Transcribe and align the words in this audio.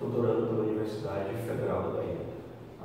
doutorando 0.00 0.48
pela 0.48 0.62
Universidade 0.62 1.32
Federal 1.46 1.82
da 1.82 1.88
Bahia. 1.96 2.16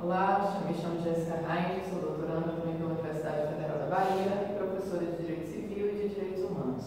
Olá, 0.02 0.62
me 0.66 0.74
chamo 0.74 1.00
Jéssica 1.02 1.36
Heinz, 1.44 1.90
sou 1.90 2.00
doutoranda 2.00 2.52
também 2.56 2.74
pela 2.76 2.92
Universidade 2.92 3.52
Federal 3.52 3.78
da 3.78 3.86
Bahia 3.86 4.48
e 4.48 4.56
professora 4.56 5.04
de 5.04 5.16
Direito 5.18 5.46
Civil 5.46 5.90
e 5.90 5.94
de 5.94 6.08
Direitos 6.08 6.42
Humanos. 6.44 6.84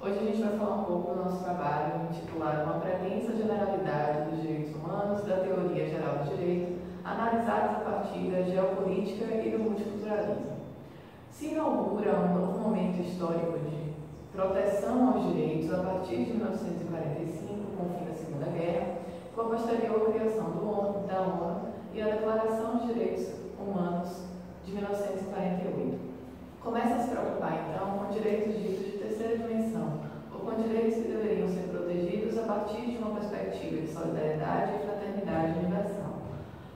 Hoje 0.00 0.18
a 0.18 0.22
gente 0.22 0.42
vai 0.42 0.58
falar 0.58 0.76
um 0.76 0.84
pouco 0.84 1.12
do 1.12 1.24
nosso 1.24 1.44
trabalho 1.44 2.08
intitulado 2.08 2.64
Uma 2.64 2.80
pretensa 2.80 3.36
generalidade 3.36 4.30
dos 4.30 4.40
direitos 4.40 4.74
humanos 4.74 5.24
da 5.26 5.36
teoria 5.36 5.86
geral 5.86 6.24
do 6.24 6.36
direito, 6.36 6.80
analisados 7.04 7.76
a 7.76 7.80
partir 7.80 8.30
da 8.30 8.42
geopolítica 8.42 9.26
e 9.26 9.50
do 9.50 9.58
multiculturalismo. 9.58 10.56
Se 11.30 11.48
inaugura 11.48 12.16
um 12.16 12.34
novo 12.34 12.58
momento 12.60 13.02
histórico 13.02 13.58
de 13.58 13.92
proteção 14.32 15.12
aos 15.12 15.34
direitos 15.34 15.70
a 15.72 15.82
partir 15.82 16.24
de 16.24 16.32
1945, 16.32 17.76
com 17.76 17.84
o 17.84 17.98
fim 17.98 18.04
da 18.06 18.14
Segunda 18.14 18.46
Guerra, 18.46 19.00
a 19.40 19.44
posterior 19.44 20.12
criação 20.12 20.50
do 20.50 20.68
ONU, 20.68 21.06
da 21.06 21.20
ONU 21.22 21.60
e 21.94 22.02
a 22.02 22.06
Declaração 22.06 22.78
de 22.78 22.92
Direitos 22.92 23.32
Humanos 23.58 24.24
de 24.64 24.72
1948. 24.72 25.98
Começa 26.62 26.94
a 26.94 26.98
se 27.00 27.10
preocupar, 27.10 27.68
então, 27.68 27.98
com 27.98 28.12
direitos 28.12 28.54
ditos 28.54 28.84
de 28.84 28.98
terceira 28.98 29.38
dimensão, 29.38 30.00
ou 30.32 30.40
com 30.40 30.62
direitos 30.62 30.96
que 30.96 31.08
deveriam 31.08 31.48
ser 31.48 31.68
protegidos 31.70 32.36
a 32.38 32.42
partir 32.42 32.82
de 32.82 32.98
uma 32.98 33.18
perspectiva 33.18 33.80
de 33.80 33.88
solidariedade 33.88 34.72
e 34.74 34.86
fraternidade 34.86 35.58
universal. 35.58 36.20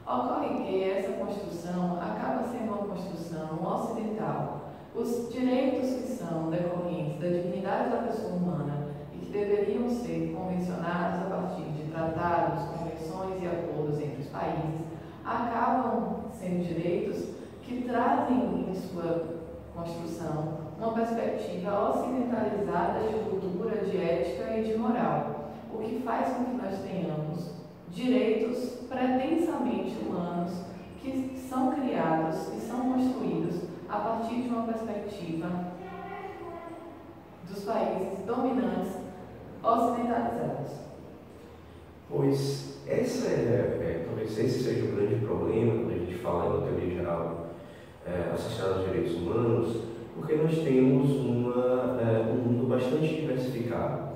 Ocorre 0.06 0.64
que 0.64 0.84
essa 0.84 1.12
construção 1.12 1.98
acaba 2.00 2.44
sendo 2.44 2.72
uma 2.72 2.88
construção 2.88 3.58
ocidental. 3.62 4.60
Os 4.94 5.30
direitos 5.30 5.90
que 5.90 6.08
são 6.08 6.50
decorrentes 6.50 7.20
da 7.20 7.28
dignidade 7.28 7.90
da 7.90 8.02
pessoa 8.02 8.34
humana 8.34 8.83
que 9.24 9.32
deveriam 9.32 9.88
ser 9.88 10.34
convencionados 10.36 11.22
a 11.22 11.30
partir 11.30 11.62
de 11.62 11.90
tratados, 11.90 12.64
convenções 12.64 13.42
e 13.42 13.46
acordos 13.46 13.98
entre 13.98 14.22
os 14.22 14.28
países, 14.28 14.80
acabam 15.24 16.24
sendo 16.32 16.64
direitos 16.64 17.28
que 17.62 17.82
trazem 17.82 18.66
em 18.68 18.74
sua 18.74 19.40
construção 19.74 20.64
uma 20.78 20.92
perspectiva 20.92 21.90
ocidentalizada 21.90 23.00
de 23.00 23.30
cultura, 23.30 23.84
de 23.84 23.96
ética 23.96 24.58
e 24.58 24.64
de 24.64 24.76
moral, 24.76 25.50
o 25.72 25.78
que 25.78 26.02
faz 26.04 26.34
com 26.34 26.44
que 26.44 26.56
nós 26.56 26.78
tenhamos 26.80 27.54
direitos 27.90 28.86
pretensamente 28.88 29.96
humanos 30.04 30.52
que 31.00 31.38
são 31.38 31.72
criados 31.72 32.48
e 32.54 32.60
são 32.60 32.92
construídos 32.92 33.62
a 33.88 33.98
partir 33.98 34.42
de 34.42 34.48
uma 34.48 34.64
perspectiva 34.64 35.74
dos 37.48 37.64
países 37.64 38.18
dominantes 38.26 38.92
ocidentalizados. 39.62 40.72
Pois 42.08 42.78
essa 42.86 43.23
é, 43.34 43.78
é, 43.80 44.04
talvez 44.06 44.38
esse 44.38 44.62
seja 44.62 44.84
o 44.84 44.96
grande 44.96 45.16
problema 45.24 45.72
quando 45.72 45.92
a 45.92 45.98
gente 45.98 46.14
fala 46.14 46.60
em 46.60 46.68
teoria 46.68 46.96
geral 46.96 47.46
é, 48.06 48.32
associada 48.32 48.74
aos 48.74 48.84
direitos 48.86 49.14
humanos, 49.16 49.76
porque 50.14 50.34
nós 50.34 50.58
temos 50.58 51.10
uma, 51.10 52.00
é, 52.00 52.30
um 52.30 52.36
mundo 52.36 52.68
bastante 52.68 53.08
diversificado 53.08 54.14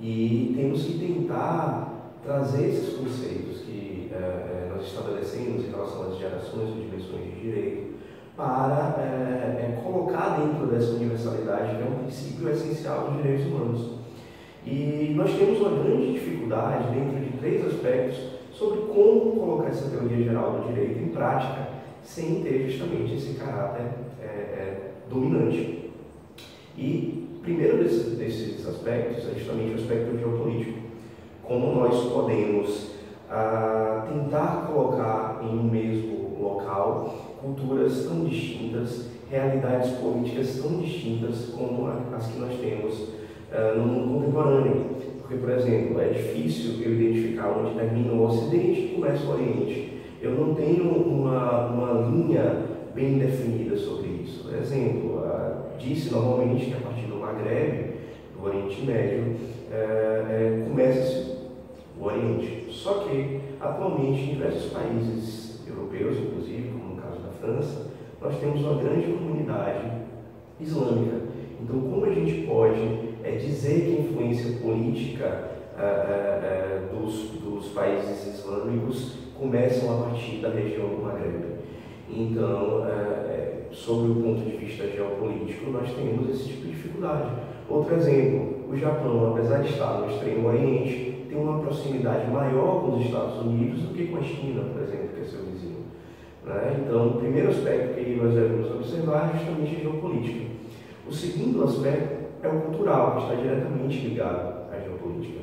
e 0.00 0.54
temos 0.56 0.82
que 0.84 0.98
tentar 0.98 2.12
trazer 2.24 2.68
esses 2.68 2.96
conceitos 2.96 3.60
que 3.60 4.10
é, 4.12 4.16
é, 4.16 4.72
nós 4.74 4.86
estabelecemos 4.86 5.64
em 5.64 5.70
relação 5.70 6.08
às 6.08 6.18
gerações 6.18 6.70
e 6.70 6.80
dimensões 6.80 7.24
de 7.24 7.40
direito 7.40 7.94
para 8.36 8.96
é, 8.98 9.80
colocar 9.82 10.40
dentro 10.40 10.66
dessa 10.66 10.92
universalidade 10.92 11.76
que 11.76 11.82
é 11.82 11.86
um 11.86 12.02
princípio 12.02 12.48
essencial 12.50 13.08
dos 13.08 13.22
direitos 13.22 13.46
humanos. 13.46 13.96
E 14.66 15.14
nós 15.16 15.32
temos 15.32 15.60
uma 15.60 15.82
grande 15.82 16.12
dificuldade 16.14 16.92
dentro 16.92 17.20
de 17.20 17.38
três 17.38 17.64
aspectos 17.64 18.18
sobre 18.56 18.80
como 18.86 19.32
colocar 19.32 19.68
essa 19.68 19.90
teoria 19.90 20.24
geral 20.24 20.52
do 20.52 20.68
direito 20.72 20.98
em 20.98 21.08
prática 21.08 21.68
sem 22.02 22.42
ter 22.42 22.68
justamente 22.68 23.14
esse 23.14 23.34
caráter 23.34 23.86
é, 24.22 24.24
é, 24.24 24.90
dominante. 25.10 25.90
E 26.76 27.38
primeiro 27.42 27.78
desses, 27.78 28.16
desses 28.16 28.66
aspectos 28.66 29.28
é 29.28 29.38
justamente 29.38 29.72
o 29.72 29.74
aspecto 29.74 30.18
geopolítico. 30.18 30.78
Como 31.42 31.74
nós 31.76 32.12
podemos 32.12 32.92
ah, 33.30 34.06
tentar 34.08 34.66
colocar 34.66 35.40
em 35.42 35.58
um 35.58 35.64
mesmo 35.64 36.36
local 36.40 37.36
culturas 37.40 38.04
tão 38.04 38.24
distintas, 38.24 39.08
realidades 39.30 39.90
políticas 39.92 40.60
tão 40.60 40.78
distintas 40.78 41.46
como 41.56 41.88
as 41.88 42.26
que 42.26 42.38
nós 42.38 42.58
temos 42.58 43.10
ah, 43.52 43.74
no 43.76 43.84
mundo 43.84 44.14
contemporâneo. 44.14 44.96
Porque, 45.26 45.44
por 45.44 45.50
exemplo, 45.50 46.00
é 46.00 46.10
difícil 46.10 46.80
eu 46.80 46.92
identificar 46.92 47.48
onde 47.48 47.74
termina 47.74 48.12
o 48.12 48.26
Ocidente 48.26 48.80
e 48.80 48.92
começa 48.94 49.26
o 49.26 49.32
Oriente. 49.32 49.98
Eu 50.22 50.30
não 50.30 50.54
tenho 50.54 50.84
uma, 50.84 51.66
uma 51.66 52.08
linha 52.08 52.62
bem 52.94 53.18
definida 53.18 53.76
sobre 53.76 54.22
isso. 54.22 54.44
Por 54.44 54.54
exemplo, 54.54 55.16
disse 55.80 56.12
normalmente 56.12 56.66
que 56.66 56.74
a 56.74 56.76
partir 56.76 57.06
do 57.06 57.16
Maghreb, 57.16 57.94
do 58.36 58.46
Oriente 58.46 58.86
Médio, 58.86 59.24
uh, 59.24 60.62
uh, 60.62 60.68
começa-se 60.68 61.36
o 62.00 62.04
Oriente. 62.04 62.68
Só 62.70 63.00
que, 63.00 63.40
atualmente, 63.60 64.30
em 64.30 64.34
diversos 64.34 64.72
países 64.72 65.66
europeus, 65.66 66.18
inclusive, 66.18 66.68
como 66.68 66.94
no 66.94 67.02
caso 67.02 67.18
da 67.18 67.32
França, 67.40 67.90
nós 68.22 68.38
temos 68.38 68.60
uma 68.60 68.80
grande 68.80 69.12
comunidade 69.12 69.90
islâmica. 70.60 71.16
Então, 71.60 71.80
como 71.80 72.04
a 72.04 72.14
gente 72.14 72.46
pode 72.46 73.05
é, 73.26 73.36
dizer 73.36 73.80
que 73.80 73.96
a 73.96 74.00
influência 74.00 74.56
política 74.60 75.56
dos, 76.90 77.30
dos 77.40 77.66
países 77.72 78.38
islâmicos 78.38 79.16
começam 79.38 79.92
a 79.92 80.04
partir 80.04 80.36
da 80.36 80.48
região 80.48 80.88
do 80.88 81.02
Maghreb. 81.02 81.56
Então, 82.08 82.86
é, 82.86 83.66
sob 83.72 84.10
o 84.10 84.14
ponto 84.14 84.40
de 84.42 84.56
vista 84.56 84.86
geopolítico, 84.86 85.70
nós 85.70 85.92
temos 85.92 86.30
esse 86.30 86.48
tipo 86.48 86.62
de 86.62 86.70
dificuldade. 86.70 87.30
Outro 87.68 87.96
exemplo, 87.96 88.70
o 88.70 88.76
Japão, 88.76 89.32
apesar 89.32 89.58
de 89.62 89.70
estar 89.70 90.00
no 90.00 90.10
extremo 90.10 90.48
oriente, 90.48 91.26
tem 91.28 91.36
uma 91.36 91.58
proximidade 91.58 92.30
maior 92.30 92.82
com 92.82 92.96
os 92.96 93.04
Estados 93.04 93.44
Unidos 93.44 93.82
do 93.82 93.94
que 93.94 94.06
com 94.06 94.18
a 94.18 94.22
China, 94.22 94.62
por 94.72 94.82
exemplo, 94.82 95.08
que 95.14 95.20
é 95.20 95.24
seu 95.24 95.40
vizinho. 95.44 95.84
Né? 96.44 96.80
Então, 96.80 97.08
o 97.08 97.14
primeiro 97.18 97.48
aspecto 97.50 98.02
que 98.02 98.14
nós 98.14 98.32
devemos 98.32 98.70
observar 98.70 99.34
é 99.34 99.38
justamente 99.38 99.76
a 99.76 99.80
geopolítica. 99.80 100.46
O 101.06 101.12
segundo 101.12 101.64
aspecto 101.64 102.25
é 102.46 102.50
o 102.50 102.60
cultural, 102.60 103.16
que 103.16 103.22
está 103.22 103.34
diretamente 103.34 104.08
ligado 104.08 104.72
à 104.72 104.78
geopolítica. 104.78 105.40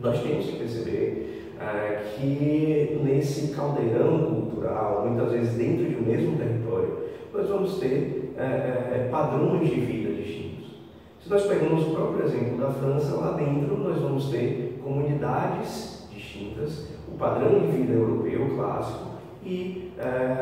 Nós 0.00 0.20
temos 0.20 0.46
que 0.46 0.56
perceber 0.56 1.54
é, 1.60 2.02
que 2.16 3.00
nesse 3.02 3.54
caldeirão 3.54 4.18
cultural, 4.18 5.06
muitas 5.06 5.32
vezes 5.32 5.54
dentro 5.54 5.84
de 5.84 5.96
um 5.96 6.02
mesmo 6.02 6.36
território, 6.36 6.98
nós 7.32 7.48
vamos 7.48 7.78
ter 7.78 8.34
é, 8.36 8.42
é, 8.42 9.08
padrões 9.10 9.68
de 9.68 9.80
vida 9.80 10.12
distintos. 10.12 10.74
Se 11.22 11.30
nós 11.30 11.46
pegamos 11.46 11.86
o 11.86 11.90
próprio 11.90 12.26
exemplo 12.26 12.58
da 12.58 12.70
França, 12.70 13.14
lá 13.16 13.32
dentro 13.32 13.76
nós 13.78 13.98
vamos 13.98 14.28
ter 14.28 14.80
comunidades 14.82 16.08
distintas, 16.12 16.88
o 17.08 17.16
padrão 17.16 17.60
de 17.60 17.66
vida 17.68 17.94
europeu 17.94 18.56
clássico, 18.56 19.14
e 19.44 19.92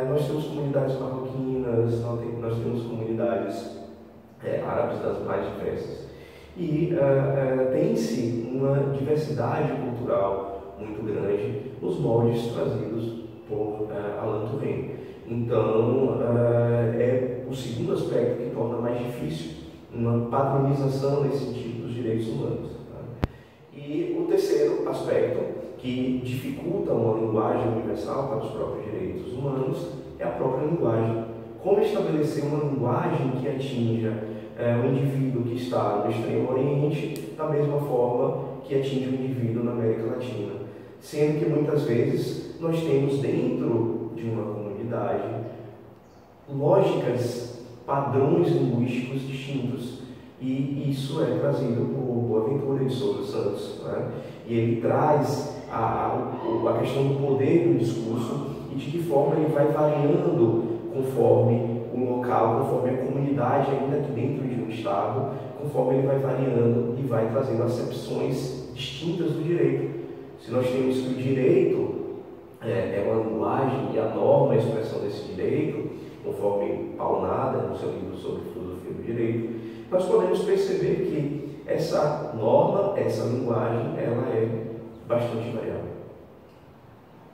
nós 0.08 0.26
temos 0.26 0.44
comunidades 0.46 0.98
marroquinas, 0.98 2.00
nós 2.40 2.58
temos 2.58 2.82
comunidades 2.84 3.81
é, 4.44 4.62
árabes 4.66 5.00
das 5.00 5.24
mais 5.24 5.46
diversas. 5.54 6.08
E 6.56 6.94
é, 6.94 7.70
tem-se 7.72 8.50
uma 8.52 8.92
diversidade 8.92 9.72
cultural 9.80 10.76
muito 10.78 11.02
grande 11.04 11.72
nos 11.80 11.98
moldes 11.98 12.52
trazidos 12.52 13.22
por 13.48 13.82
uh, 13.82 14.20
Alan 14.20 14.48
Turing. 14.48 14.90
Então, 15.28 16.18
uh, 16.18 17.00
é 17.00 17.44
o 17.48 17.54
segundo 17.54 17.92
aspecto 17.92 18.42
que 18.42 18.50
torna 18.54 18.78
mais 18.78 18.98
difícil 18.98 19.62
uma 19.94 20.26
padronização 20.30 21.24
nesse 21.24 21.46
sentido 21.46 21.82
dos 21.82 21.94
direitos 21.94 22.28
humanos. 22.28 22.70
Tá? 22.90 23.28
E 23.74 24.16
o 24.18 24.26
terceiro 24.26 24.88
aspecto 24.88 25.62
que 25.78 26.22
dificulta 26.24 26.92
uma 26.92 27.18
linguagem 27.18 27.72
universal 27.72 28.28
para 28.28 28.38
os 28.38 28.50
próprios 28.52 28.84
direitos 28.84 29.32
humanos 29.32 29.88
é 30.18 30.24
a 30.24 30.30
própria 30.30 30.66
linguagem. 30.66 31.24
Como 31.62 31.80
estabelecer 31.80 32.44
uma 32.44 32.64
linguagem 32.64 33.32
que 33.32 33.48
atinja 33.48 34.31
é, 34.58 34.76
o 34.76 34.86
indivíduo 34.86 35.42
que 35.42 35.56
está 35.56 36.02
no 36.04 36.10
Extremo 36.10 36.50
Oriente 36.50 37.34
da 37.36 37.48
mesma 37.48 37.78
forma 37.80 38.62
que 38.64 38.74
atinge 38.74 39.08
o 39.08 39.14
indivíduo 39.14 39.64
na 39.64 39.72
América 39.72 40.16
Latina? 40.16 40.62
sendo 41.02 41.40
que 41.40 41.50
muitas 41.50 41.82
vezes 41.82 42.54
nós 42.60 42.80
temos 42.80 43.18
dentro 43.18 44.12
de 44.14 44.22
uma 44.22 44.54
comunidade 44.54 45.24
lógicas, 46.48 47.60
padrões 47.84 48.48
linguísticos 48.48 49.26
distintos. 49.26 50.02
E 50.40 50.90
isso 50.90 51.22
é 51.22 51.38
trazido 51.38 51.86
por 51.86 52.14
Boaventura 52.14 52.84
de 52.84 52.94
Souza 52.94 53.30
Santos. 53.30 53.80
Né? 53.84 54.10
E 54.46 54.54
ele 54.54 54.80
traz 54.80 55.62
a, 55.70 56.32
a 56.68 56.78
questão 56.78 57.08
do 57.08 57.26
poder 57.26 57.68
do 57.68 57.78
discurso 57.78 58.56
e 58.72 58.76
de 58.76 58.90
que 58.90 59.02
forma 59.02 59.36
ele 59.36 59.52
vai 59.52 59.66
variando 59.68 60.80
conforme 60.92 61.71
o 61.92 62.16
local, 62.16 62.60
conforme 62.60 62.90
a 62.90 63.04
comunidade, 63.04 63.70
ainda 63.70 63.98
que 63.98 64.12
dentro 64.12 64.48
de 64.48 64.62
um 64.62 64.68
Estado, 64.68 65.30
conforme 65.60 65.98
ele 65.98 66.06
vai 66.06 66.18
variando 66.18 66.98
e 66.98 67.02
vai 67.02 67.30
trazendo 67.30 67.62
acepções 67.62 68.70
distintas 68.74 69.32
do 69.32 69.42
direito. 69.42 70.02
Se 70.40 70.50
nós 70.50 70.66
temos 70.68 71.00
que 71.00 71.10
o 71.10 71.14
direito 71.14 72.02
é, 72.60 72.70
é 72.70 73.10
uma 73.10 73.22
linguagem 73.22 73.90
e 73.94 73.98
a 73.98 74.08
norma 74.08 74.54
é 74.54 74.56
a 74.56 74.60
expressão 74.60 75.00
desse 75.00 75.32
direito, 75.32 75.90
conforme 76.24 76.94
Paulo 76.96 77.26
Nader, 77.26 77.68
no 77.68 77.76
seu 77.76 77.90
livro 77.92 78.16
sobre 78.16 78.50
filosofia 78.52 78.92
do 78.92 79.02
direito, 79.02 79.60
nós 79.90 80.04
podemos 80.06 80.42
perceber 80.42 80.96
que 81.06 81.62
essa 81.66 82.32
norma, 82.34 82.98
essa 82.98 83.24
linguagem, 83.24 83.98
ela 83.98 84.28
é 84.28 84.48
bastante 85.06 85.50
variável. 85.50 85.92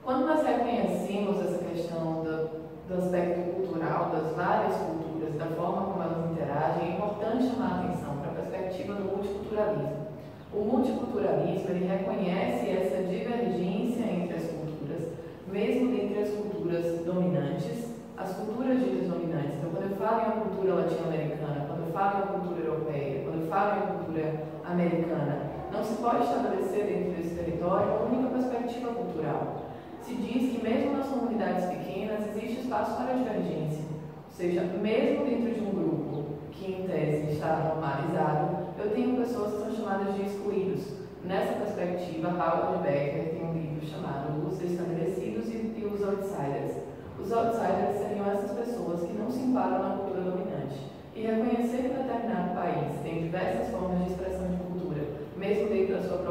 Quando 0.03 0.25
nós 0.25 0.45
reconhecemos 0.45 1.39
essa 1.39 1.63
questão 1.63 2.23
do, 2.23 2.68
do 2.89 2.95
aspecto 2.95 3.53
cultural 3.53 4.09
das 4.09 4.35
várias 4.35 4.75
culturas, 4.77 5.35
da 5.35 5.45
forma 5.45 5.93
como 5.93 6.01
elas 6.01 6.31
interagem, 6.31 6.89
é 6.89 6.93
importante 6.95 7.45
chamar 7.45 7.69
a 7.69 7.79
atenção 7.83 8.17
para 8.17 8.31
a 8.31 8.33
perspectiva 8.33 8.93
do 8.95 9.03
multiculturalismo. 9.03 10.09
O 10.51 10.61
multiculturalismo 10.61 11.69
ele 11.69 11.85
reconhece 11.85 12.67
essa 12.67 13.03
divergência 13.03 14.01
entre 14.09 14.37
as 14.37 14.47
culturas, 14.49 15.07
mesmo 15.47 15.95
dentre 15.95 16.17
as 16.17 16.29
culturas 16.31 17.05
dominantes, 17.05 17.93
as 18.17 18.33
culturas 18.33 18.79
ditas 18.79 19.07
dominantes. 19.07 19.53
Então, 19.59 19.69
quando 19.69 19.91
eu 19.91 19.95
falo 19.95 20.21
em 20.21 20.25
uma 20.25 20.41
cultura 20.49 20.73
latino-americana, 20.73 21.65
quando 21.67 21.85
eu 21.85 21.93
falo 21.93 22.17
em 22.17 22.21
uma 22.23 22.39
cultura 22.39 22.65
europeia, 22.65 23.21
quando 23.23 23.41
eu 23.43 23.47
falo 23.47 23.69
em 23.69 23.83
uma 23.83 23.93
cultura 23.93 24.43
americana, 24.65 25.37
não 25.71 25.83
se 25.83 25.93
pode 26.01 26.23
estabelecer 26.23 26.85
dentro 26.85 27.21
desse 27.21 27.35
território 27.35 27.85
uma 27.85 28.05
única 28.05 28.29
perspectiva 28.29 28.91
cultural. 28.93 29.68
Se 30.09 30.15
diz 30.15 30.51
que 30.51 30.63
mesmo 30.63 30.97
nas 30.97 31.05
comunidades 31.05 31.65
pequenas 31.65 32.27
existe 32.29 32.61
espaço 32.61 32.95
para 32.95 33.13
divergência, 33.13 33.83
ou 34.25 34.33
seja, 34.35 34.63
mesmo 34.81 35.23
dentro 35.23 35.53
de 35.53 35.61
um 35.61 35.69
grupo 35.69 36.23
que 36.51 36.71
em 36.71 36.87
tese 36.87 37.33
está 37.33 37.69
normalizado, 37.69 38.73
eu 38.79 38.89
tenho 38.89 39.17
pessoas 39.17 39.53
que 39.53 39.59
são 39.59 39.71
chamadas 39.71 40.15
de 40.15 40.23
excluídos. 40.23 40.81
Nessa 41.23 41.59
perspectiva, 41.59 42.29
Howard 42.29 42.81
Becker 42.81 43.35
tem 43.35 43.45
um 43.45 43.53
livro 43.53 43.85
chamado 43.85 44.47
Os 44.47 44.59
Estabelecidos 44.59 45.47
e 45.47 45.85
os 45.85 46.01
Outsiders. 46.01 46.77
Os 47.21 47.31
outsiders 47.31 47.99
seriam 47.99 48.31
essas 48.31 48.57
pessoas 48.57 49.01
que 49.01 49.13
não 49.13 49.29
se 49.29 49.41
enquadram 49.41 49.89
na 49.89 49.95
cultura 49.97 50.21
dominante. 50.21 50.89
E 51.15 51.21
reconhecer 51.21 51.83
que 51.83 52.01
determinado 52.01 52.55
país 52.55 52.99
tem 53.03 53.21
diversas 53.21 53.69
formas 53.69 54.03
de 54.05 54.09
expressão 54.09 54.47
de 54.47 54.57
cultura, 54.57 55.05
mesmo 55.37 55.69
dentro 55.69 55.97
da 55.97 56.01
sua 56.01 56.17
própria 56.17 56.28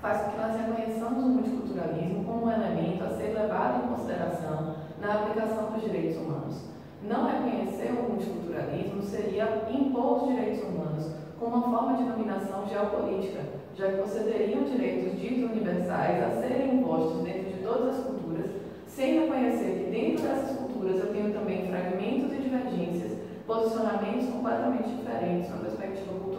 faz 0.00 0.22
com 0.22 0.30
que 0.30 0.38
nós 0.38 0.56
reconheçamos 0.56 1.24
o 1.24 1.28
multiculturalismo 1.28 2.24
como 2.24 2.46
um 2.46 2.52
elemento 2.52 3.04
a 3.04 3.10
ser 3.10 3.34
levado 3.34 3.84
em 3.84 3.88
consideração 3.88 4.74
na 5.00 5.14
aplicação 5.14 5.70
dos 5.72 5.82
direitos 5.82 6.16
humanos. 6.18 6.56
Não 7.02 7.26
reconhecer 7.26 7.92
o 7.92 8.10
multiculturalismo 8.10 9.02
seria 9.02 9.66
impor 9.70 10.22
os 10.22 10.28
direitos 10.28 10.62
humanos 10.64 11.10
como 11.38 11.56
uma 11.56 11.78
forma 11.78 11.96
de 11.96 12.10
dominação 12.10 12.66
geopolítica, 12.66 13.40
já 13.76 13.92
que 13.92 14.00
você 14.00 14.20
teria 14.20 14.60
direitos 14.62 15.20
ditos 15.20 15.50
universais 15.50 16.22
a 16.22 16.40
serem 16.40 16.80
impostos 16.80 17.22
dentro 17.22 17.52
de 17.52 17.62
todas 17.62 17.96
as 17.96 18.04
culturas, 18.04 18.50
sem 18.86 19.20
reconhecer 19.20 19.84
que 19.84 19.90
dentro 19.90 20.26
dessas 20.26 20.56
culturas 20.56 20.98
eu 20.98 21.12
tenho 21.12 21.32
também 21.32 21.68
fragmentos 21.68 22.32
e 22.32 22.42
divergências, 22.42 23.18
posicionamentos 23.46 24.28
completamente 24.28 24.88
diferentes 24.88 25.50
na 25.50 25.58
perspectiva 25.58 26.18
cultural. 26.18 26.38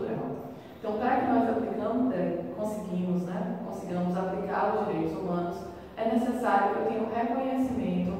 Então, 0.79 0.93
para 0.93 1.15
que 1.17 1.31
nós 1.31 1.49
aplicamos, 1.49 2.13
é, 2.13 2.39
conseguimos, 2.57 3.23
né, 3.23 3.59
consigamos 3.65 4.17
aplicar 4.17 4.75
os 4.75 4.87
direitos 4.87 5.17
humanos, 5.17 5.57
é 5.97 6.09
necessário 6.29 6.75
eu 6.77 6.85
tenha 6.85 7.01
um 7.01 7.13
reconhecimento 7.13 8.13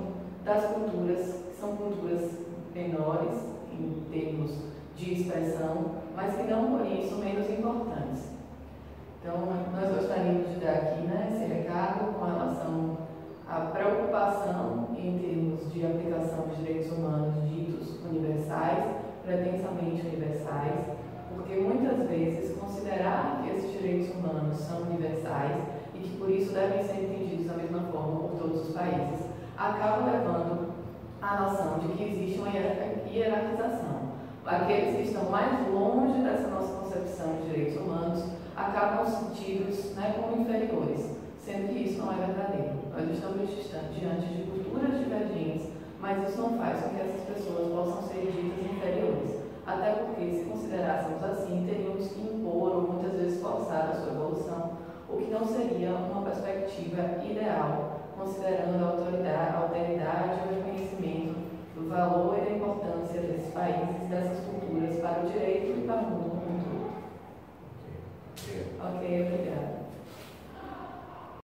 das 0.43 0.65
culturas, 0.65 1.33
que 1.47 1.55
são 1.59 1.75
culturas 1.75 2.31
menores 2.73 3.39
em 3.71 4.03
termos 4.11 4.51
de 4.95 5.13
expressão, 5.13 5.95
mas 6.15 6.35
que 6.35 6.43
não 6.43 6.71
por 6.71 6.85
isso 6.85 7.15
menos 7.17 7.49
importantes. 7.49 8.29
Então, 9.21 9.37
nós 9.71 9.95
gostaríamos 9.95 10.49
de 10.49 10.55
dar 10.59 10.73
aqui 10.73 11.01
né, 11.01 11.29
esse 11.31 11.53
recado 11.53 12.13
com 12.13 12.25
relação 12.25 12.97
à 13.47 13.59
preocupação 13.71 14.89
em 14.97 15.19
termos 15.19 15.71
de 15.71 15.85
aplicação 15.85 16.47
dos 16.47 16.57
direitos 16.57 16.91
humanos 16.91 17.35
ditos 17.47 17.99
universais, 18.05 18.85
pretensamente 19.23 20.07
universais, 20.07 20.97
porque 21.35 21.55
muitas 21.55 22.09
vezes 22.09 22.57
considerar 22.57 23.41
que 23.43 23.49
esses 23.49 23.71
direitos 23.71 24.15
humanos 24.15 24.57
são 24.57 24.81
universais 24.81 25.58
e 25.99 26.07
que 26.07 26.17
por 26.17 26.29
isso 26.29 26.53
devem 26.53 26.83
ser 26.83 27.03
entendidos 27.03 27.47
da 27.47 27.53
mesma 27.53 27.81
forma 27.91 28.27
por 28.27 28.39
todos 28.39 28.67
os 28.67 28.73
países, 28.73 29.25
acaba 29.57 30.05
levando 30.05 30.73
à 31.21 31.41
noção 31.41 31.79
de 31.79 31.89
que 31.89 32.03
existe 32.03 32.39
uma 32.39 32.49
hierarquização. 32.49 34.09
Aqueles 34.45 34.95
que 34.95 35.03
estão 35.03 35.29
mais 35.29 35.67
longe 35.71 36.21
dessa 36.23 36.47
nossa 36.47 36.73
concepção 36.73 37.35
de 37.35 37.49
direitos 37.49 37.77
humanos 37.81 38.23
acabam 38.55 39.05
sentidos 39.05 39.93
né, 39.95 40.15
como 40.19 40.41
inferiores, 40.41 41.11
seria 55.79 55.95
uma 55.95 56.21
perspectiva 56.23 57.23
ideal, 57.23 58.01
considerando 58.17 58.83
a 58.83 58.89
autoridade, 58.89 59.55
a 59.55 59.59
alteridade 59.59 60.39
e 60.39 60.53
o 60.53 60.55
reconhecimento 60.55 61.35
do 61.73 61.89
valor 61.89 62.37
e 62.37 62.41
da 62.41 62.51
importância 62.51 63.21
desses 63.21 63.53
países 63.53 64.03
e 64.03 64.09
dessas 64.09 64.45
culturas 64.45 64.99
para 64.99 65.21
o 65.21 65.29
direito 65.29 65.79
e 65.79 65.87
para 65.87 65.95
o 65.95 66.03
mundo 66.03 66.29
como 66.31 66.57
um 66.57 66.59
todo. 66.59 66.91
Ok, 68.97 69.21
obrigada. 69.21 69.78